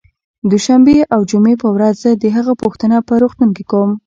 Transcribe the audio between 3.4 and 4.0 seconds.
کې کوم